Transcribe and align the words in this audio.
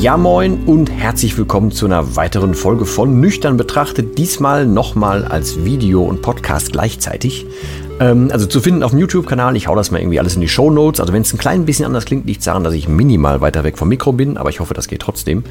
Ja 0.00 0.16
moin 0.16 0.60
und 0.64 0.92
herzlich 0.92 1.36
willkommen 1.36 1.72
zu 1.72 1.84
einer 1.84 2.14
weiteren 2.14 2.54
Folge 2.54 2.86
von 2.86 3.18
Nüchtern 3.20 3.56
betrachtet. 3.56 4.16
Diesmal 4.16 4.64
nochmal 4.64 5.24
als 5.24 5.64
Video 5.64 6.04
und 6.04 6.22
Podcast 6.22 6.70
gleichzeitig. 6.70 7.46
Ähm, 7.98 8.28
also 8.30 8.46
zu 8.46 8.60
finden 8.60 8.84
auf 8.84 8.92
dem 8.92 9.00
YouTube-Kanal. 9.00 9.56
Ich 9.56 9.66
hau 9.66 9.74
das 9.74 9.90
mal 9.90 9.98
irgendwie 9.98 10.20
alles 10.20 10.36
in 10.36 10.40
die 10.40 10.46
Show 10.46 10.70
Notes. 10.70 11.00
Also 11.00 11.12
wenn 11.12 11.22
es 11.22 11.32
ein 11.32 11.38
klein 11.38 11.64
bisschen 11.64 11.84
anders 11.84 12.04
klingt, 12.04 12.26
liegt 12.26 12.38
es 12.38 12.44
daran, 12.44 12.62
dass 12.62 12.74
ich 12.74 12.86
minimal 12.86 13.40
weiter 13.40 13.64
weg 13.64 13.76
vom 13.76 13.88
Mikro 13.88 14.12
bin. 14.12 14.36
Aber 14.36 14.50
ich 14.50 14.60
hoffe, 14.60 14.72
das 14.72 14.86
geht 14.86 15.02
trotzdem. 15.02 15.42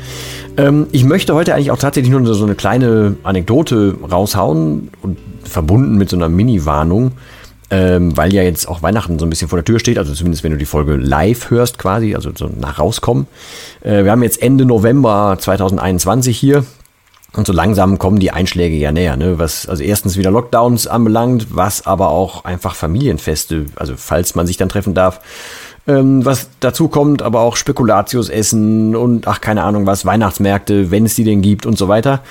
Ähm, 0.56 0.88
ich 0.94 1.04
möchte 1.04 1.36
heute 1.36 1.54
eigentlich 1.54 1.72
auch 1.72 1.78
tatsächlich 1.78 2.14
nur 2.14 2.34
so 2.34 2.46
eine 2.46 2.56
kleine 2.56 3.18
Anekdote 3.24 3.98
raushauen 4.10 4.92
und 5.02 5.18
verbunden 5.44 5.98
mit 5.98 6.10
so 6.10 6.16
einer 6.16 6.30
Mini-Warnung 6.30 7.12
ähm, 7.70 8.16
weil 8.16 8.34
ja 8.34 8.44
jetzt 8.44 8.68
auch 8.68 8.82
Weihnachten 8.82 9.20
so 9.20 9.26
ein 9.26 9.30
bisschen 9.30 9.50
vor 9.50 9.58
der 9.58 9.66
Tür 9.66 9.80
steht, 9.80 9.98
also 9.98 10.14
zumindest 10.14 10.44
wenn 10.44 10.52
du 10.52 10.58
die 10.58 10.66
Folge 10.66 10.96
live 10.96 11.50
hörst 11.50 11.78
quasi, 11.78 12.16
also 12.16 12.32
so 12.36 12.50
nach 12.60 12.80
rauskommen. 12.80 13.28
Äh, 13.82 14.04
wir 14.04 14.12
haben 14.12 14.24
jetzt 14.24 14.42
Ende 14.42 14.66
November 14.66 15.38
2021 15.40 16.38
hier 16.38 16.66
und 17.34 17.46
so 17.46 17.54
langsam 17.54 18.00
kommen 18.00 18.20
die 18.20 18.32
Einschläge 18.32 18.76
ja 18.78 18.92
näher, 18.92 19.18
ne? 19.18 19.38
was 19.38 19.68
also 19.68 19.84
erstens 19.84 20.18
wieder 20.18 20.32
Lockdowns 20.32 20.88
anbelangt, 20.88 21.48
was 21.50 21.86
aber 21.86 22.10
auch 22.10 22.46
einfach 22.46 22.74
Familienfeste, 22.74 23.66
also 23.76 23.96
falls 23.98 24.34
man 24.34 24.48
sich 24.48 24.58
dann 24.58 24.70
treffen 24.70 24.94
darf, 24.94 25.20
ähm, 25.88 26.24
was 26.26 26.50
dazu 26.62 26.88
kommt, 26.88 27.22
aber 27.22 27.42
auch 27.42 27.58
Spekulatius 27.58 28.30
essen 28.30 28.96
und 28.96 29.28
ach 29.28 29.42
keine 29.42 29.64
Ahnung 29.64 29.86
was, 29.86 30.06
Weihnachtsmärkte, 30.06 30.90
wenn 30.90 31.06
es 31.06 31.16
die 31.16 31.26
denn 31.26 31.42
gibt 31.42 31.66
und 31.66 31.78
so 31.78 31.88
weiter. 31.88 32.22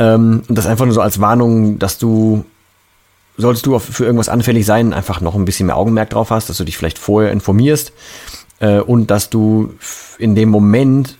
Ähm, 0.00 0.42
und 0.48 0.56
das 0.56 0.66
einfach 0.66 0.84
nur 0.84 0.94
so 0.94 1.00
als 1.00 1.20
Warnung, 1.20 1.78
dass 1.78 1.98
du 1.98 2.44
solltest 3.36 3.66
du 3.66 3.78
für 3.78 4.04
irgendwas 4.04 4.28
anfällig 4.28 4.66
sein, 4.66 4.92
einfach 4.92 5.20
noch 5.20 5.34
ein 5.34 5.44
bisschen 5.44 5.66
mehr 5.66 5.76
Augenmerk 5.76 6.10
drauf 6.10 6.30
hast, 6.30 6.48
dass 6.48 6.56
du 6.56 6.64
dich 6.64 6.76
vielleicht 6.76 6.98
vorher 6.98 7.32
informierst 7.32 7.92
äh, 8.60 8.80
und 8.80 9.10
dass 9.10 9.30
du 9.30 9.74
in 10.18 10.34
dem 10.34 10.50
Moment 10.50 11.16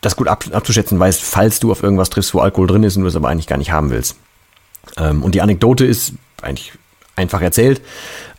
das 0.00 0.16
gut 0.16 0.28
ab, 0.28 0.44
abzuschätzen 0.52 0.98
weißt, 0.98 1.20
falls 1.20 1.60
du 1.60 1.72
auf 1.72 1.82
irgendwas 1.82 2.10
triffst, 2.10 2.32
wo 2.34 2.40
Alkohol 2.40 2.68
drin 2.68 2.84
ist 2.84 2.96
und 2.96 3.02
du 3.02 3.08
es 3.08 3.16
aber 3.16 3.28
eigentlich 3.28 3.48
gar 3.48 3.58
nicht 3.58 3.72
haben 3.72 3.90
willst. 3.90 4.16
Ähm, 4.96 5.22
und 5.22 5.34
die 5.34 5.42
Anekdote 5.42 5.84
ist 5.84 6.12
eigentlich 6.40 6.72
einfach 7.16 7.42
erzählt. 7.42 7.80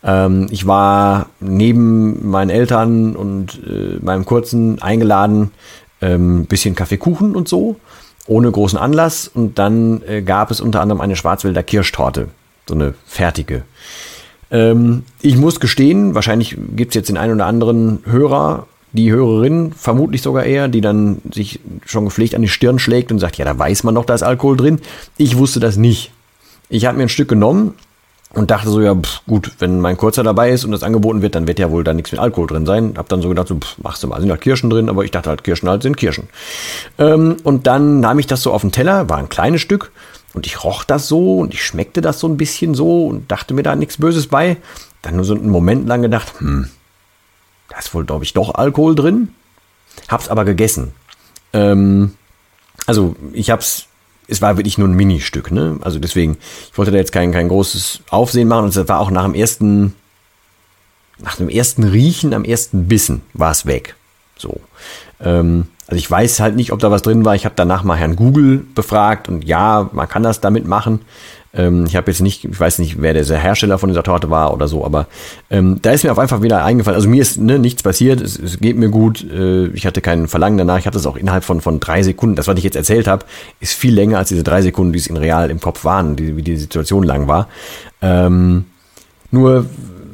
Ähm, 0.03 0.47
ich 0.51 0.65
war 0.65 1.29
neben 1.41 2.29
meinen 2.29 2.49
Eltern 2.49 3.15
und 3.15 3.59
äh, 3.67 3.97
meinem 4.01 4.25
Kurzen 4.25 4.81
eingeladen, 4.81 5.51
ähm, 6.01 6.45
bisschen 6.45 6.75
Kaffeekuchen 6.75 7.35
und 7.35 7.49
so 7.49 7.77
ohne 8.29 8.51
großen 8.51 8.79
Anlass. 8.79 9.27
Und 9.27 9.59
dann 9.59 10.01
äh, 10.07 10.21
gab 10.21 10.51
es 10.51 10.61
unter 10.61 10.81
anderem 10.81 11.01
eine 11.01 11.15
Schwarzwälder 11.15 11.63
Kirschtorte, 11.63 12.29
so 12.67 12.75
eine 12.75 12.93
fertige. 13.05 13.63
Ähm, 14.51 15.03
ich 15.21 15.35
muss 15.35 15.59
gestehen, 15.59 16.15
wahrscheinlich 16.15 16.57
gibt 16.75 16.91
es 16.91 16.95
jetzt 16.95 17.09
den 17.09 17.17
einen 17.17 17.33
oder 17.33 17.45
anderen 17.45 17.99
Hörer, 18.05 18.67
die 18.91 19.11
Hörerin, 19.11 19.73
vermutlich 19.73 20.21
sogar 20.21 20.45
eher, 20.45 20.67
die 20.67 20.81
dann 20.81 21.21
sich 21.31 21.59
schon 21.85 22.05
gepflegt 22.05 22.33
an 22.33 22.41
die 22.41 22.47
Stirn 22.47 22.79
schlägt 22.79 23.11
und 23.11 23.19
sagt, 23.19 23.37
ja, 23.37 23.45
da 23.45 23.57
weiß 23.57 23.83
man 23.83 23.93
doch, 23.93 24.05
da 24.05 24.15
ist 24.15 24.23
Alkohol 24.23 24.57
drin. 24.57 24.79
Ich 25.17 25.37
wusste 25.37 25.59
das 25.59 25.77
nicht. 25.77 26.11
Ich 26.69 26.85
habe 26.85 26.97
mir 26.97 27.03
ein 27.03 27.09
Stück 27.09 27.29
genommen, 27.29 27.75
und 28.33 28.51
dachte 28.51 28.69
so, 28.69 28.79
ja, 28.79 28.93
pff, 28.93 29.21
gut, 29.25 29.51
wenn 29.59 29.81
mein 29.81 29.97
Kurzer 29.97 30.23
dabei 30.23 30.51
ist 30.51 30.63
und 30.63 30.71
das 30.71 30.83
angeboten 30.83 31.21
wird, 31.21 31.33
dann 31.33 31.47
wird 31.47 31.57
ja 31.57 31.71
wohl 31.71 31.83
da 31.83 31.93
nichts 31.93 32.11
mit 32.11 32.21
Alkohol 32.21 32.47
drin 32.47 32.65
sein. 32.65 32.93
Hab 32.97 33.09
dann 33.09 33.21
so 33.21 33.29
gedacht, 33.29 33.47
so, 33.47 33.55
pff, 33.55 33.77
machst 33.79 34.03
du 34.03 34.07
mal, 34.07 34.21
sind 34.21 34.29
halt 34.29 34.41
Kirschen 34.41 34.69
drin, 34.69 34.89
aber 34.89 35.03
ich 35.03 35.11
dachte 35.11 35.29
halt, 35.29 35.43
Kirschen 35.43 35.67
halt 35.67 35.81
sind 35.81 35.97
Kirschen. 35.97 36.29
Ähm, 36.99 37.37
und 37.43 37.65
dann 37.65 37.99
nahm 37.99 38.19
ich 38.19 38.27
das 38.27 38.43
so 38.43 38.53
auf 38.53 38.61
den 38.61 38.71
Teller, 38.71 39.09
war 39.09 39.17
ein 39.17 39.29
kleines 39.29 39.61
Stück 39.61 39.91
und 40.33 40.45
ich 40.45 40.63
roch 40.63 40.83
das 40.83 41.07
so 41.07 41.39
und 41.39 41.53
ich 41.55 41.63
schmeckte 41.63 42.01
das 42.01 42.19
so 42.19 42.27
ein 42.27 42.37
bisschen 42.37 42.75
so 42.75 43.07
und 43.07 43.31
dachte 43.31 43.55
mir 43.55 43.63
da 43.63 43.75
nichts 43.75 43.97
Böses 43.97 44.27
bei. 44.27 44.57
Dann 45.01 45.15
nur 45.15 45.25
so 45.25 45.33
einen 45.33 45.49
Moment 45.49 45.87
lang 45.87 46.03
gedacht, 46.03 46.33
hm, 46.39 46.69
da 47.69 47.79
ist 47.79 47.93
wohl, 47.95 48.05
glaube 48.05 48.25
ich, 48.25 48.33
doch 48.33 48.53
Alkohol 48.53 48.93
drin. 48.93 49.29
Hab's 50.07 50.29
aber 50.29 50.45
gegessen. 50.45 50.93
Ähm, 51.53 52.13
also 52.85 53.15
ich 53.33 53.49
hab's 53.49 53.88
es 54.29 54.41
war 54.41 54.57
wirklich 54.57 54.77
nur 54.77 54.87
ein 54.87 54.95
Ministück, 54.95 55.51
ne? 55.51 55.77
Also 55.81 55.99
deswegen, 55.99 56.37
ich 56.71 56.77
wollte 56.77 56.91
da 56.91 56.97
jetzt 56.97 57.11
kein, 57.11 57.31
kein 57.31 57.47
großes 57.47 58.01
Aufsehen 58.09 58.47
machen 58.47 58.65
und 58.65 58.75
es 58.75 58.87
war 58.87 58.99
auch 58.99 59.11
nach 59.11 59.25
dem 59.25 59.33
ersten, 59.33 59.95
nach 61.17 61.35
dem 61.35 61.49
ersten 61.49 61.83
Riechen, 61.83 62.33
am 62.33 62.43
ersten 62.43 62.87
Bissen 62.87 63.21
war 63.33 63.51
es 63.51 63.65
weg. 63.65 63.95
So. 64.37 64.61
Ähm, 65.19 65.67
also 65.87 65.97
ich 65.97 66.09
weiß 66.09 66.39
halt 66.39 66.55
nicht, 66.55 66.71
ob 66.71 66.79
da 66.79 66.91
was 66.91 67.01
drin 67.01 67.25
war. 67.25 67.35
Ich 67.35 67.45
habe 67.45 67.55
danach 67.55 67.83
mal 67.83 67.97
Herrn 67.97 68.15
Google 68.15 68.63
befragt 68.75 69.27
und 69.27 69.43
ja, 69.43 69.89
man 69.91 70.07
kann 70.07 70.23
das 70.23 70.39
damit 70.39 70.67
machen. 70.67 71.01
Ähm, 71.53 71.85
ich 71.87 71.95
habe 71.95 72.11
jetzt 72.11 72.21
nicht, 72.21 72.45
ich 72.45 72.59
weiß 72.59 72.79
nicht, 72.79 73.01
wer 73.01 73.13
der 73.13 73.25
Hersteller 73.25 73.79
von 73.79 73.89
dieser 73.89 74.03
Torte 74.03 74.29
war 74.29 74.53
oder 74.53 74.67
so, 74.67 74.85
aber 74.85 75.07
ähm, 75.49 75.79
da 75.81 75.91
ist 75.91 76.03
mir 76.03 76.11
auf 76.11 76.19
einfach 76.19 76.41
wieder 76.41 76.63
eingefallen. 76.63 76.95
Also 76.95 77.09
mir 77.09 77.21
ist 77.21 77.39
ne, 77.39 77.57
nichts 77.57 77.81
passiert, 77.81 78.21
es, 78.21 78.37
es 78.37 78.59
geht 78.59 78.77
mir 78.77 78.89
gut, 78.89 79.25
äh, 79.29 79.67
ich 79.67 79.85
hatte 79.85 80.01
keinen 80.01 80.27
Verlangen 80.27 80.57
danach, 80.57 80.77
ich 80.77 80.85
hatte 80.85 80.97
es 80.97 81.07
auch 81.07 81.17
innerhalb 81.17 81.43
von, 81.43 81.61
von 81.61 81.79
drei 81.79 82.03
Sekunden. 82.03 82.35
Das, 82.35 82.47
was 82.47 82.57
ich 82.57 82.63
jetzt 82.63 82.75
erzählt 82.75 83.07
habe, 83.07 83.25
ist 83.59 83.73
viel 83.73 83.93
länger 83.93 84.19
als 84.19 84.29
diese 84.29 84.43
drei 84.43 84.61
Sekunden, 84.61 84.93
die 84.93 84.99
es 84.99 85.07
in 85.07 85.17
real 85.17 85.49
im 85.49 85.59
Kopf 85.59 85.83
waren, 85.85 86.15
die, 86.15 86.37
wie 86.37 86.43
die 86.43 86.57
Situation 86.57 87.03
lang 87.03 87.27
war. 87.27 87.47
Ähm, 88.01 88.65
nur 89.31 89.65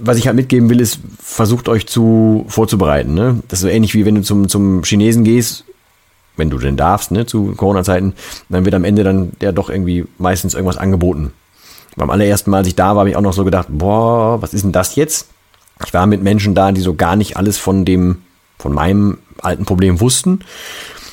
was 0.01 0.17
ich 0.17 0.27
halt 0.27 0.35
mitgeben 0.35 0.69
will, 0.69 0.79
ist, 0.79 0.99
versucht 1.19 1.67
euch 1.67 1.87
zu 1.87 2.45
vorzubereiten. 2.47 3.13
Ne? 3.13 3.39
Das 3.47 3.59
ist 3.59 3.63
so 3.63 3.67
ähnlich 3.67 3.93
wie 3.93 4.05
wenn 4.05 4.15
du 4.15 4.21
zum, 4.21 4.47
zum 4.47 4.83
Chinesen 4.83 5.23
gehst 5.23 5.65
wenn 6.37 6.49
du 6.49 6.57
denn 6.57 6.77
darfst, 6.77 7.11
ne, 7.11 7.25
zu 7.25 7.53
Corona-Zeiten, 7.55 8.13
dann 8.49 8.65
wird 8.65 8.75
am 8.75 8.83
Ende 8.83 9.03
dann 9.03 9.31
ja 9.41 9.51
doch 9.51 9.69
irgendwie 9.69 10.05
meistens 10.17 10.53
irgendwas 10.53 10.77
angeboten. 10.77 11.33
Beim 11.95 12.09
allerersten 12.09 12.51
Mal, 12.51 12.57
als 12.57 12.67
ich 12.67 12.75
da 12.75 12.89
war, 12.89 12.99
habe 12.99 13.09
ich 13.09 13.15
auch 13.15 13.21
noch 13.21 13.33
so 13.33 13.45
gedacht, 13.45 13.67
boah, 13.69 14.41
was 14.41 14.53
ist 14.53 14.63
denn 14.63 14.71
das 14.71 14.95
jetzt? 14.95 15.29
Ich 15.85 15.93
war 15.93 16.07
mit 16.07 16.23
Menschen 16.23 16.55
da, 16.55 16.71
die 16.71 16.81
so 16.81 16.93
gar 16.93 17.15
nicht 17.15 17.37
alles 17.37 17.57
von 17.57 17.85
dem, 17.85 18.17
von 18.57 18.73
meinem 18.73 19.17
alten 19.41 19.65
Problem 19.65 19.99
wussten. 19.99 20.39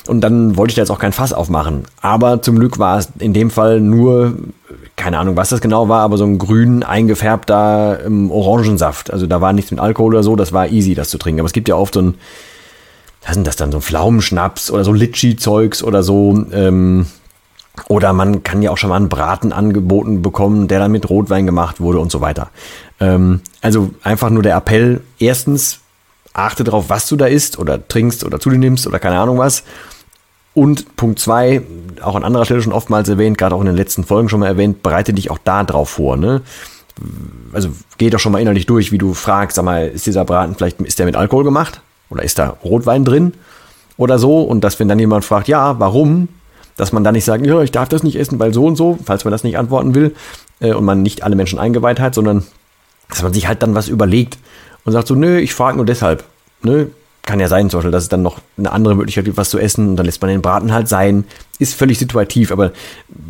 Und 0.07 0.21
dann 0.21 0.57
wollte 0.57 0.71
ich 0.71 0.75
da 0.75 0.81
jetzt 0.81 0.89
auch 0.89 0.99
kein 0.99 1.13
Fass 1.13 1.31
aufmachen. 1.31 1.83
Aber 2.01 2.41
zum 2.41 2.59
Glück 2.59 2.79
war 2.79 2.97
es 2.97 3.09
in 3.19 3.33
dem 3.33 3.49
Fall 3.49 3.79
nur, 3.79 4.35
keine 4.97 5.17
Ahnung, 5.17 5.37
was 5.37 5.49
das 5.49 5.61
genau 5.61 5.87
war, 5.87 6.01
aber 6.01 6.17
so 6.17 6.25
ein 6.25 6.37
grün 6.37 6.83
eingefärbter 6.83 8.01
Orangensaft. 8.29 9.11
Also 9.13 9.27
da 9.27 9.39
war 9.39 9.53
nichts 9.53 9.71
mit 9.71 9.79
Alkohol 9.79 10.13
oder 10.13 10.23
so, 10.23 10.35
das 10.35 10.51
war 10.51 10.67
easy, 10.67 10.93
das 10.93 11.09
zu 11.09 11.17
trinken. 11.17 11.39
Aber 11.39 11.47
es 11.47 11.53
gibt 11.53 11.69
ja 11.69 11.75
oft 11.75 11.93
so 11.93 12.01
ein, 12.01 12.15
was 13.25 13.35
sind 13.35 13.47
das 13.47 13.55
dann, 13.55 13.71
so 13.71 13.79
Pflaumenschnaps 13.79 14.69
oder 14.71 14.83
so 14.83 14.91
Litschi-Zeugs 14.91 15.83
oder 15.83 16.03
so. 16.03 16.45
Ähm, 16.51 17.05
oder 17.87 18.13
man 18.13 18.43
kann 18.43 18.61
ja 18.61 18.71
auch 18.71 18.77
schon 18.77 18.89
mal 18.89 18.97
einen 18.97 19.09
Braten 19.09 19.51
angeboten 19.51 20.21
bekommen, 20.21 20.67
der 20.67 20.79
dann 20.79 20.91
mit 20.91 21.09
Rotwein 21.09 21.45
gemacht 21.45 21.79
wurde 21.79 21.99
und 21.99 22.11
so 22.11 22.21
weiter. 22.21 22.49
Ähm, 22.99 23.41
also 23.61 23.91
einfach 24.03 24.29
nur 24.29 24.43
der 24.43 24.55
Appell, 24.55 25.01
erstens, 25.19 25.79
achte 26.33 26.63
darauf, 26.63 26.89
was 26.89 27.07
du 27.07 27.15
da 27.15 27.25
isst 27.25 27.57
oder 27.59 27.87
trinkst 27.87 28.23
oder 28.23 28.39
zu 28.39 28.49
dir 28.49 28.57
nimmst 28.57 28.85
oder 28.87 28.99
keine 28.99 29.17
Ahnung 29.19 29.37
was. 29.37 29.63
Und 30.53 30.95
Punkt 30.95 31.17
zwei, 31.19 31.63
auch 32.01 32.15
an 32.15 32.23
anderer 32.23 32.45
Stelle 32.45 32.61
schon 32.61 32.73
oftmals 32.73 33.09
erwähnt, 33.09 33.39
gerade 33.39 33.55
auch 33.55 33.61
in 33.61 33.65
den 33.65 33.75
letzten 33.75 34.03
Folgen 34.03 34.29
schon 34.29 34.39
mal 34.39 34.47
erwähnt, 34.47 34.83
bereite 34.83 35.13
dich 35.13 35.31
auch 35.31 35.39
da 35.43 35.63
drauf 35.63 35.89
vor. 35.89 36.15
Ne? 36.15 36.41
Also 37.53 37.69
geh 37.97 38.11
doch 38.11 38.19
schon 38.19 38.31
mal 38.31 38.41
innerlich 38.41 38.67
durch, 38.67 38.91
wie 38.91 38.99
du 38.99 39.15
fragst, 39.15 39.55
sag 39.55 39.65
mal, 39.65 39.87
ist 39.87 40.05
dieser 40.05 40.25
Braten 40.25 40.53
vielleicht, 40.53 40.79
ist 40.81 40.99
der 40.99 41.07
mit 41.07 41.15
Alkohol 41.15 41.43
gemacht? 41.43 41.81
Oder 42.13 42.23
ist 42.23 42.37
da 42.37 42.57
Rotwein 42.63 43.03
drin? 43.03 43.33
Oder 43.97 44.19
so. 44.19 44.41
Und 44.41 44.63
dass, 44.63 44.79
wenn 44.79 44.87
dann 44.87 44.99
jemand 44.99 45.25
fragt, 45.25 45.47
ja, 45.47 45.79
warum? 45.79 46.29
Dass 46.77 46.91
man 46.91 47.03
dann 47.03 47.13
nicht 47.13 47.25
sagt, 47.25 47.45
ja, 47.45 47.61
ich 47.61 47.71
darf 47.71 47.89
das 47.89 48.03
nicht 48.03 48.15
essen, 48.15 48.39
weil 48.39 48.53
so 48.53 48.65
und 48.65 48.75
so, 48.75 48.99
falls 49.03 49.25
man 49.25 49.31
das 49.31 49.43
nicht 49.43 49.57
antworten 49.57 49.95
will 49.95 50.15
äh, 50.59 50.73
und 50.73 50.85
man 50.85 51.01
nicht 51.01 51.23
alle 51.23 51.35
Menschen 51.35 51.59
eingeweiht 51.59 51.99
hat, 51.99 52.15
sondern 52.15 52.43
dass 53.09 53.23
man 53.23 53.33
sich 53.33 53.47
halt 53.47 53.63
dann 53.63 53.75
was 53.75 53.87
überlegt 53.87 54.37
und 54.85 54.91
sagt 54.91 55.07
so, 55.07 55.15
nö, 55.15 55.39
ich 55.39 55.53
frage 55.53 55.77
nur 55.77 55.85
deshalb. 55.85 56.23
Nö, 56.61 56.87
kann 57.25 57.39
ja 57.39 57.47
sein, 57.47 57.69
zum 57.69 57.79
Beispiel, 57.79 57.91
dass 57.91 58.03
es 58.03 58.09
dann 58.09 58.21
noch 58.21 58.39
eine 58.57 58.71
andere 58.71 58.95
Möglichkeit 58.95 59.25
gibt, 59.25 59.37
was 59.37 59.49
zu 59.49 59.57
essen 59.57 59.89
und 59.89 59.95
dann 59.95 60.05
lässt 60.05 60.21
man 60.21 60.29
den 60.29 60.41
Braten 60.41 60.73
halt 60.73 60.87
sein. 60.87 61.23
Ist 61.57 61.73
völlig 61.73 61.97
situativ, 61.97 62.51
aber 62.51 62.73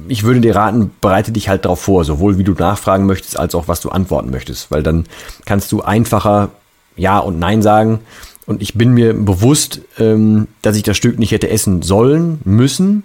ich 0.07 0.23
würde 0.23 0.41
dir 0.41 0.55
raten, 0.55 0.91
bereite 0.99 1.31
dich 1.31 1.47
halt 1.47 1.65
darauf 1.65 1.81
vor, 1.81 2.03
sowohl 2.03 2.37
wie 2.37 2.43
du 2.43 2.53
nachfragen 2.53 3.05
möchtest, 3.05 3.37
als 3.37 3.53
auch 3.55 3.67
was 3.67 3.81
du 3.81 3.89
antworten 3.89 4.31
möchtest, 4.31 4.71
weil 4.71 4.83
dann 4.83 5.05
kannst 5.45 5.71
du 5.71 5.81
einfacher 5.81 6.49
Ja 6.95 7.19
und 7.19 7.39
Nein 7.39 7.61
sagen. 7.61 7.99
Und 8.45 8.61
ich 8.61 8.73
bin 8.73 8.93
mir 8.93 9.13
bewusst, 9.13 9.81
ähm, 9.97 10.47
dass 10.61 10.75
ich 10.75 10.83
das 10.83 10.97
Stück 10.97 11.17
nicht 11.17 11.31
hätte 11.31 11.49
essen 11.49 11.81
sollen, 11.81 12.39
müssen, 12.43 13.03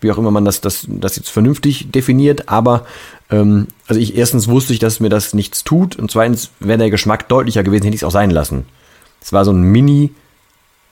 wie 0.00 0.12
auch 0.12 0.18
immer 0.18 0.30
man 0.30 0.44
das, 0.44 0.60
das, 0.60 0.86
das 0.88 1.16
jetzt 1.16 1.30
vernünftig 1.30 1.90
definiert, 1.90 2.48
aber 2.48 2.86
ähm, 3.30 3.68
also 3.88 4.00
ich 4.00 4.16
erstens 4.16 4.48
wusste 4.48 4.72
ich, 4.72 4.78
dass 4.78 5.00
mir 5.00 5.08
das 5.08 5.34
nichts 5.34 5.64
tut 5.64 5.96
und 5.96 6.10
zweitens 6.10 6.50
wäre 6.60 6.78
der 6.78 6.90
Geschmack 6.90 7.28
deutlicher 7.28 7.64
gewesen, 7.64 7.84
hätte 7.84 7.94
ich 7.96 8.02
es 8.02 8.06
auch 8.06 8.12
sein 8.12 8.30
lassen. 8.30 8.66
Es 9.20 9.32
war 9.32 9.44
so 9.44 9.52
ein 9.52 9.62
Mini, 9.62 10.12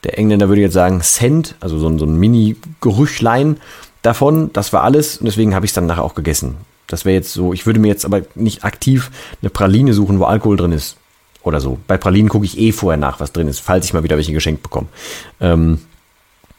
der 0.03 0.17
Engländer 0.17 0.49
würde 0.49 0.61
jetzt 0.61 0.73
sagen 0.73 1.01
Cent, 1.01 1.55
also 1.59 1.77
so 1.77 1.87
ein, 1.87 1.99
so 1.99 2.05
ein 2.05 2.15
Mini-Gerüchlein 2.15 3.57
davon. 4.01 4.51
Das 4.53 4.73
war 4.73 4.83
alles 4.83 5.17
und 5.17 5.25
deswegen 5.25 5.55
habe 5.55 5.65
ich 5.65 5.69
es 5.69 5.75
dann 5.75 5.85
nachher 5.85 6.03
auch 6.03 6.15
gegessen. 6.15 6.57
Das 6.87 7.05
wäre 7.05 7.15
jetzt 7.15 7.33
so, 7.33 7.53
ich 7.53 7.65
würde 7.65 7.79
mir 7.79 7.87
jetzt 7.87 8.05
aber 8.05 8.23
nicht 8.35 8.65
aktiv 8.65 9.11
eine 9.41 9.49
Praline 9.49 9.93
suchen, 9.93 10.19
wo 10.19 10.25
Alkohol 10.25 10.57
drin 10.57 10.73
ist. 10.73 10.97
Oder 11.43 11.59
so. 11.59 11.77
Bei 11.87 11.97
Pralinen 11.97 12.29
gucke 12.29 12.45
ich 12.45 12.57
eh 12.57 12.71
vorher 12.71 12.97
nach, 12.97 13.19
was 13.19 13.33
drin 13.33 13.47
ist, 13.47 13.59
falls 13.59 13.85
ich 13.85 13.93
mal 13.93 14.03
wieder 14.03 14.15
welche 14.15 14.33
geschenkt 14.33 14.63
bekomme. 14.63 14.87
Ähm, 15.41 15.79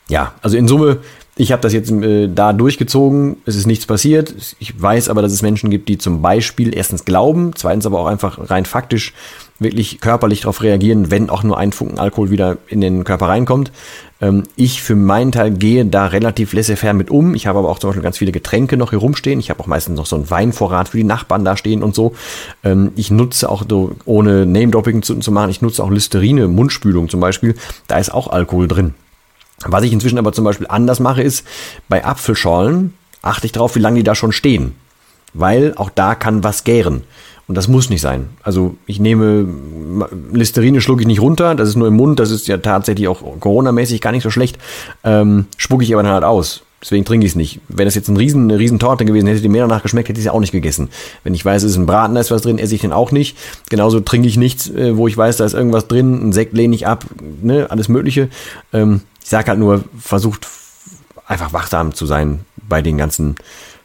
ja, 0.09 0.35
also 0.43 0.57
in 0.57 0.69
Summe, 0.69 0.99
ich 1.37 1.51
habe 1.51 1.63
das 1.63 1.73
jetzt 1.73 1.91
äh, 1.91 2.29
da 2.29 2.53
durchgezogen, 2.53 3.39
es 3.47 3.57
ist 3.57 3.67
nichts 3.67 3.87
passiert. 3.87 4.35
Ich 4.59 4.81
weiß 4.81 5.09
aber, 5.09 5.23
dass 5.23 5.33
es 5.33 5.43
Menschen 5.43 5.71
gibt, 5.71 5.89
die 5.89 5.99
zum 5.99 6.23
Beispiel 6.23 6.77
erstens 6.77 7.05
glauben, 7.05 7.53
zweitens 7.57 7.87
aber 7.87 7.99
auch 7.99 8.07
einfach 8.07 8.51
rein 8.51 8.67
faktisch 8.67 9.15
wirklich 9.59 10.01
körperlich 10.01 10.41
darauf 10.41 10.63
reagieren, 10.63 11.11
wenn 11.11 11.31
auch 11.31 11.43
nur 11.43 11.59
ein 11.59 11.73
Funken 11.73 11.99
Alkohol 11.99 12.31
wieder 12.31 12.59
in 12.67 12.81
den 12.81 13.05
Körper 13.05 13.29
reinkommt. 13.29 13.71
Ähm, 14.21 14.45
ich 14.57 14.83
für 14.83 14.97
meinen 14.97 15.33
Teil 15.33 15.53
gehe 15.53 15.85
da 15.85 16.07
relativ 16.07 16.53
laissez-faire 16.53 16.95
mit 16.95 17.11
um. 17.11 17.35
Ich 17.35 17.47
habe 17.47 17.61
aber 17.61 17.69
auch 17.69 17.79
zum 17.79 17.91
Beispiel 17.91 18.03
ganz 18.03 18.19
viele 18.19 18.33
Getränke 18.33 18.77
noch 18.77 18.91
hier 18.91 18.99
rumstehen. 18.99 19.39
Ich 19.39 19.51
habe 19.51 19.61
auch 19.61 19.67
meistens 19.67 19.97
noch 19.97 20.07
so 20.07 20.17
einen 20.17 20.31
Weinvorrat 20.31 20.89
für 20.89 20.97
die 20.97 21.05
Nachbarn 21.05 21.45
da 21.45 21.57
stehen 21.57 21.83
und 21.83 21.95
so. 21.95 22.15
Ähm, 22.65 22.93
ich 22.97 23.11
nutze 23.11 23.49
auch, 23.49 23.65
so, 23.69 23.93
ohne 24.05 24.45
Name-Dropping 24.47 25.03
zu, 25.03 25.17
zu 25.17 25.31
machen, 25.31 25.51
ich 25.51 25.63
nutze 25.63 25.83
auch 25.83 25.91
Listerine, 25.91 26.49
Mundspülung 26.49 27.09
zum 27.09 27.21
Beispiel. 27.21 27.55
Da 27.87 27.99
ist 27.99 28.13
auch 28.13 28.29
Alkohol 28.29 28.67
drin. 28.67 28.95
Was 29.67 29.85
ich 29.85 29.93
inzwischen 29.93 30.19
aber 30.19 30.33
zum 30.33 30.45
Beispiel 30.45 30.67
anders 30.69 31.01
mache, 31.01 31.23
ist, 31.23 31.47
bei 31.89 32.05
Apfelschorlen 32.05 32.95
achte 33.23 33.47
ich 33.47 33.53
darauf, 33.53 33.77
wie 33.77 33.81
lange 33.81 33.99
die 33.99 34.05
da 34.05 34.15
schon 34.15 34.33
stehen. 34.33 34.75
Weil 35.33 35.75
auch 35.77 35.91
da 35.91 36.15
kann 36.15 36.45
was 36.45 36.65
gären. 36.65 37.03
Und 37.47 37.57
das 37.57 37.69
muss 37.69 37.91
nicht 37.91 38.01
sein. 38.01 38.29
Also 38.43 38.77
ich 38.87 39.01
nehme 39.01 39.47
Listerine 40.33 40.81
schlucke 40.81 41.03
ich 41.03 41.07
nicht 41.07 41.21
runter, 41.21 41.55
das 41.55 41.69
ist 41.69 41.77
nur 41.77 41.89
im 41.89 41.95
Mund, 41.95 42.19
das 42.19 42.31
ist 42.31 42.49
ja 42.49 42.57
tatsächlich 42.57 43.09
auch 43.09 43.23
Corona-mäßig 43.41 44.01
gar 44.01 44.13
nicht 44.13 44.23
so 44.23 44.31
schlecht. 44.31 44.59
Ähm, 45.05 45.47
spucke 45.57 45.85
ich 45.85 45.93
aber 45.93 46.03
dann 46.03 46.13
halt 46.13 46.25
aus. 46.25 46.63
Deswegen 46.85 47.07
trinke 47.07 47.25
ich 47.25 47.33
es 47.33 47.37
nicht. 47.37 47.61
Wenn 47.69 47.87
das 47.87 47.95
jetzt 47.95 48.09
ein 48.09 48.17
riesen, 48.19 48.45
eine 48.45 48.59
riesen 48.59 48.79
Torte 48.79 49.07
gewesen 49.07 49.27
hätte, 49.27 49.41
die 49.41 49.49
mir 49.49 49.63
danach 49.63 49.83
geschmeckt, 49.83 50.11
hätte 50.11 50.19
ich 50.19 50.25
sie 50.25 50.31
auch 50.31 50.41
nicht 50.41 50.53
gegessen. 50.53 50.91
Wenn 51.23 51.33
ich 51.33 51.43
weiß, 51.43 51.63
es 51.63 51.73
ist 51.73 51.79
ein 51.79 51.87
Braten, 51.87 52.15
da 52.15 52.21
ist 52.21 52.31
was 52.31 52.43
drin, 52.43 52.59
esse 52.59 52.75
ich 52.75 52.83
den 52.83 52.93
auch 52.93 53.11
nicht. 53.11 53.39
Genauso 53.71 54.01
trinke 54.01 54.29
ich 54.29 54.37
nichts, 54.37 54.69
äh, 54.69 54.95
wo 54.95 55.09
ich 55.09 55.17
weiß, 55.17 55.39
da 55.39 55.47
ist 55.47 55.55
irgendwas 55.55 55.89
drin. 55.89 56.29
Ein 56.29 56.33
Sekt 56.35 56.53
lehne 56.53 56.75
ich 56.75 56.87
ab, 56.87 57.07
ne, 57.43 57.71
alles 57.71 57.89
Mögliche. 57.89 58.29
Ähm, 58.75 59.01
ich 59.23 59.31
sage 59.31 59.49
halt 59.49 59.59
nur, 59.59 59.85
versucht 59.99 60.47
einfach 61.27 61.55
wachsam 61.55 61.95
zu 61.95 62.05
sein 62.05 62.41
bei 62.69 62.83
den 62.83 62.99
ganzen 62.99 63.37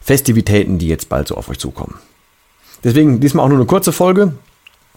Festivitäten, 0.02 0.78
die 0.78 0.88
jetzt 0.88 1.08
bald 1.08 1.30
so 1.30 1.36
auf 1.36 1.48
euch 1.48 1.60
zukommen. 1.60 1.96
Deswegen 2.84 3.20
diesmal 3.20 3.46
auch 3.46 3.50
nur 3.50 3.58
eine 3.58 3.66
kurze 3.66 3.92
Folge. 3.92 4.34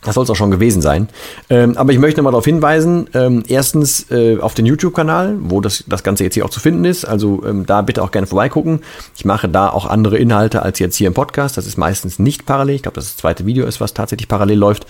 Das 0.04 0.16
soll 0.16 0.24
es 0.24 0.30
auch 0.30 0.36
schon 0.36 0.50
gewesen 0.50 0.82
sein. 0.82 1.08
Ähm, 1.48 1.76
aber 1.76 1.92
ich 1.92 1.98
möchte 2.00 2.18
nochmal 2.18 2.32
darauf 2.32 2.44
hinweisen, 2.44 3.08
ähm, 3.14 3.44
erstens 3.46 4.10
äh, 4.10 4.36
auf 4.40 4.54
den 4.54 4.66
YouTube-Kanal, 4.66 5.36
wo 5.40 5.60
das, 5.60 5.84
das 5.86 6.02
Ganze 6.02 6.24
jetzt 6.24 6.34
hier 6.34 6.44
auch 6.44 6.50
zu 6.50 6.58
finden 6.58 6.84
ist. 6.84 7.04
Also 7.04 7.44
ähm, 7.46 7.66
da 7.66 7.82
bitte 7.82 8.02
auch 8.02 8.10
gerne 8.10 8.26
vorbeigucken. 8.26 8.80
Ich 9.16 9.24
mache 9.24 9.48
da 9.48 9.68
auch 9.68 9.86
andere 9.86 10.18
Inhalte 10.18 10.62
als 10.62 10.80
jetzt 10.80 10.96
hier 10.96 11.06
im 11.06 11.14
Podcast. 11.14 11.56
Das 11.56 11.68
ist 11.68 11.76
meistens 11.76 12.18
nicht 12.18 12.46
parallel. 12.46 12.74
Ich 12.74 12.82
glaube, 12.82 12.96
dass 12.96 13.04
das 13.04 13.16
zweite 13.16 13.46
Video 13.46 13.64
ist, 13.64 13.80
was 13.80 13.94
tatsächlich 13.94 14.26
parallel 14.26 14.58
läuft. 14.58 14.86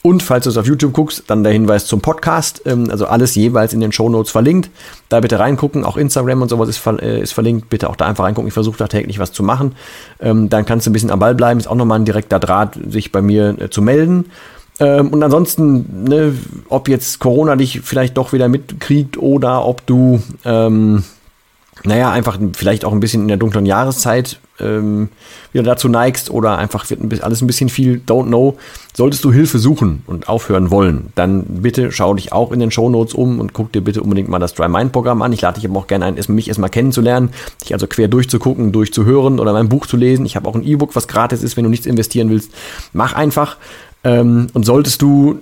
Und 0.00 0.22
falls 0.22 0.44
du 0.44 0.50
es 0.50 0.56
auf 0.56 0.66
YouTube 0.66 0.94
guckst, 0.94 1.24
dann 1.26 1.44
der 1.44 1.52
Hinweis 1.52 1.84
zum 1.84 2.00
Podcast. 2.00 2.62
Ähm, 2.64 2.88
also 2.90 3.06
alles 3.06 3.34
jeweils 3.34 3.74
in 3.74 3.80
den 3.80 3.92
Show 3.92 4.08
Notes 4.08 4.32
verlinkt. 4.32 4.70
Da 5.10 5.20
bitte 5.20 5.38
reingucken. 5.38 5.84
Auch 5.84 5.98
Instagram 5.98 6.40
und 6.40 6.48
sowas 6.48 6.70
ist, 6.70 6.78
ver 6.78 7.02
äh, 7.02 7.20
ist 7.20 7.32
verlinkt. 7.32 7.68
Bitte 7.68 7.90
auch 7.90 7.96
da 7.96 8.06
einfach 8.06 8.24
reingucken. 8.24 8.48
Ich 8.48 8.54
versuche 8.54 8.78
da 8.78 8.88
täglich 8.88 9.18
was 9.18 9.32
zu 9.32 9.42
machen. 9.42 9.74
Ähm, 10.20 10.48
dann 10.48 10.64
kannst 10.64 10.86
du 10.86 10.90
ein 10.90 10.94
bisschen 10.94 11.10
am 11.10 11.18
Ball 11.18 11.34
bleiben. 11.34 11.60
Ist 11.60 11.66
auch 11.66 11.74
nochmal 11.74 11.98
ein 11.98 12.06
direkter 12.06 12.38
Draht, 12.38 12.78
sich 12.88 13.12
bei 13.12 13.20
mir 13.20 13.56
äh, 13.60 13.68
zu 13.68 13.82
melden. 13.82 14.30
Ähm, 14.80 15.08
und 15.08 15.22
ansonsten, 15.22 16.04
ne, 16.04 16.34
ob 16.68 16.88
jetzt 16.88 17.20
Corona 17.20 17.56
dich 17.56 17.80
vielleicht 17.82 18.16
doch 18.16 18.32
wieder 18.32 18.48
mitkriegt 18.48 19.16
oder 19.16 19.64
ob 19.64 19.86
du, 19.86 20.20
ähm, 20.44 21.04
naja, 21.84 22.10
einfach 22.10 22.38
vielleicht 22.54 22.84
auch 22.84 22.92
ein 22.92 23.00
bisschen 23.00 23.22
in 23.22 23.28
der 23.28 23.36
dunklen 23.36 23.66
Jahreszeit 23.66 24.40
ähm, 24.60 25.08
wieder 25.52 25.64
dazu 25.64 25.88
neigst 25.88 26.30
oder 26.30 26.58
einfach 26.58 26.88
wird 26.90 27.00
ein 27.00 27.08
bisschen, 27.08 27.24
alles 27.24 27.40
ein 27.40 27.46
bisschen 27.46 27.68
viel, 27.68 28.00
don't 28.06 28.26
know, 28.26 28.56
solltest 28.96 29.24
du 29.24 29.32
Hilfe 29.32 29.58
suchen 29.58 30.02
und 30.06 30.28
aufhören 30.28 30.70
wollen, 30.70 31.12
dann 31.14 31.44
bitte 31.44 31.90
schau 31.92 32.14
dich 32.14 32.32
auch 32.32 32.52
in 32.52 32.60
den 32.60 32.70
Show 32.70 32.88
Notes 32.88 33.14
um 33.14 33.40
und 33.40 33.52
guck 33.52 33.72
dir 33.72 33.80
bitte 33.80 34.02
unbedingt 34.02 34.28
mal 34.28 34.38
das 34.38 34.54
Dry 34.54 34.68
Mind 34.68 34.92
Programm 34.92 35.22
an. 35.22 35.32
Ich 35.32 35.40
lade 35.40 35.60
dich 35.60 35.68
aber 35.68 35.78
auch 35.78 35.86
gerne 35.86 36.06
ein, 36.06 36.18
mich 36.28 36.48
erstmal 36.48 36.70
kennenzulernen, 36.70 37.30
dich 37.62 37.72
also 37.72 37.86
quer 37.86 38.08
durchzugucken, 38.08 38.72
durchzuhören 38.72 39.40
oder 39.40 39.52
mein 39.52 39.68
Buch 39.68 39.86
zu 39.86 39.96
lesen. 39.96 40.26
Ich 40.26 40.36
habe 40.36 40.48
auch 40.48 40.54
ein 40.54 40.64
E-Book, 40.64 40.94
was 40.94 41.08
gratis 41.08 41.42
ist, 41.42 41.56
wenn 41.56 41.64
du 41.64 41.70
nichts 41.70 41.86
investieren 41.86 42.30
willst. 42.30 42.52
Mach 42.92 43.12
einfach. 43.12 43.56
Ähm, 44.04 44.48
und 44.52 44.64
solltest 44.64 45.02
du 45.02 45.40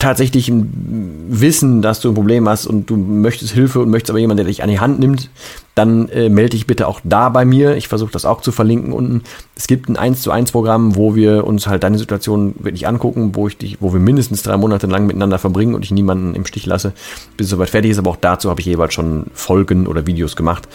tatsächlich 0.00 0.50
wissen, 0.50 1.82
dass 1.82 2.00
du 2.00 2.08
ein 2.08 2.14
Problem 2.14 2.48
hast 2.48 2.66
und 2.66 2.88
du 2.88 2.96
möchtest 2.96 3.52
Hilfe 3.52 3.80
und 3.80 3.90
möchtest 3.90 4.10
aber 4.10 4.18
jemanden, 4.18 4.38
der 4.38 4.46
dich 4.46 4.62
an 4.62 4.70
die 4.70 4.80
Hand 4.80 4.98
nimmt, 4.98 5.28
dann 5.74 6.08
äh, 6.08 6.30
melde 6.30 6.50
dich 6.50 6.66
bitte 6.66 6.88
auch 6.88 7.00
da 7.04 7.28
bei 7.28 7.44
mir. 7.44 7.76
Ich 7.76 7.86
versuche 7.86 8.10
das 8.10 8.24
auch 8.24 8.40
zu 8.40 8.50
verlinken 8.50 8.94
unten. 8.94 9.22
Es 9.54 9.66
gibt 9.66 9.90
ein 9.90 9.96
1 9.96 10.22
zu 10.22 10.30
1 10.30 10.52
Programm, 10.52 10.96
wo 10.96 11.14
wir 11.14 11.46
uns 11.46 11.66
halt 11.66 11.82
deine 11.82 11.98
Situation 11.98 12.54
wirklich 12.58 12.88
angucken, 12.88 13.34
wo 13.34 13.46
ich 13.46 13.58
dich, 13.58 13.76
wo 13.80 13.92
wir 13.92 14.00
mindestens 14.00 14.42
drei 14.42 14.56
Monate 14.56 14.86
lang 14.86 15.06
miteinander 15.06 15.38
verbringen 15.38 15.74
und 15.74 15.84
ich 15.84 15.90
niemanden 15.90 16.34
im 16.34 16.46
Stich 16.46 16.64
lasse, 16.64 16.92
bis 17.36 17.46
es 17.46 17.50
soweit 17.50 17.70
fertig 17.70 17.90
ist. 17.90 17.98
Aber 17.98 18.10
auch 18.10 18.16
dazu 18.16 18.48
habe 18.48 18.60
ich 18.60 18.66
jeweils 18.66 18.94
schon 18.94 19.26
Folgen 19.34 19.86
oder 19.86 20.06
Videos 20.06 20.34
gemacht. 20.34 20.66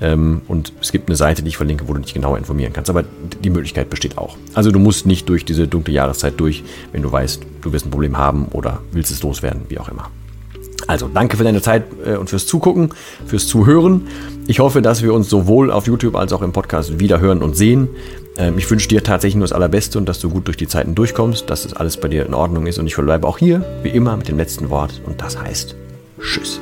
Ähm, 0.00 0.42
und 0.48 0.72
es 0.80 0.92
gibt 0.92 1.08
eine 1.08 1.16
Seite, 1.16 1.42
die 1.42 1.48
ich 1.48 1.56
verlinke, 1.56 1.88
wo 1.88 1.94
du 1.94 2.00
dich 2.00 2.14
genauer 2.14 2.38
informieren 2.38 2.72
kannst. 2.72 2.90
Aber 2.90 3.04
die 3.42 3.50
Möglichkeit 3.50 3.90
besteht 3.90 4.18
auch. 4.18 4.36
Also 4.54 4.70
du 4.70 4.78
musst 4.78 5.06
nicht 5.06 5.28
durch 5.28 5.44
diese 5.44 5.66
dunkle 5.66 5.94
Jahreszeit 5.94 6.34
durch, 6.38 6.62
wenn 6.92 7.02
du 7.02 7.10
weißt, 7.10 7.42
du 7.62 7.72
wirst 7.72 7.86
ein 7.86 7.90
Problem 7.90 8.16
haben 8.16 8.46
oder 8.52 8.80
willst 8.92 9.10
es 9.10 9.22
loswerden, 9.22 9.62
wie 9.68 9.78
auch 9.78 9.88
immer. 9.88 10.10
Also 10.86 11.08
danke 11.12 11.36
für 11.36 11.44
deine 11.44 11.60
Zeit 11.60 11.84
äh, 12.04 12.16
und 12.16 12.30
fürs 12.30 12.46
Zugucken, 12.46 12.90
fürs 13.26 13.46
Zuhören. 13.46 14.08
Ich 14.46 14.60
hoffe, 14.60 14.80
dass 14.80 15.02
wir 15.02 15.12
uns 15.12 15.28
sowohl 15.28 15.70
auf 15.70 15.86
YouTube 15.86 16.16
als 16.16 16.32
auch 16.32 16.42
im 16.42 16.52
Podcast 16.52 16.98
wieder 16.98 17.20
hören 17.20 17.42
und 17.42 17.56
sehen. 17.56 17.88
Ähm, 18.38 18.56
ich 18.56 18.70
wünsche 18.70 18.88
dir 18.88 19.02
tatsächlich 19.02 19.36
nur 19.36 19.46
das 19.46 19.52
Allerbeste 19.52 19.98
und 19.98 20.08
dass 20.08 20.20
du 20.20 20.30
gut 20.30 20.46
durch 20.46 20.56
die 20.56 20.68
Zeiten 20.68 20.94
durchkommst, 20.94 21.50
dass 21.50 21.64
das 21.64 21.74
alles 21.74 21.98
bei 21.98 22.08
dir 22.08 22.24
in 22.24 22.32
Ordnung 22.32 22.66
ist. 22.66 22.78
Und 22.78 22.86
ich 22.86 22.94
verbleibe 22.94 23.26
auch 23.26 23.38
hier, 23.38 23.64
wie 23.82 23.90
immer, 23.90 24.16
mit 24.16 24.28
dem 24.28 24.38
letzten 24.38 24.70
Wort 24.70 25.02
und 25.04 25.20
das 25.20 25.38
heißt 25.38 25.76
Tschüss. 26.20 26.60